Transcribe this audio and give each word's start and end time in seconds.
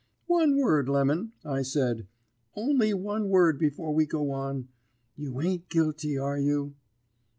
"'One 0.25 0.57
word, 0.57 0.89
Lemon,' 0.89 1.33
I 1.45 1.61
said, 1.61 2.07
'only 2.55 2.91
one 2.91 3.29
word 3.29 3.59
before 3.59 3.93
we 3.93 4.07
go 4.07 4.31
on. 4.31 4.67
You 5.15 5.39
ain't 5.41 5.69
guilty, 5.69 6.17
are 6.17 6.39
you?' 6.39 6.73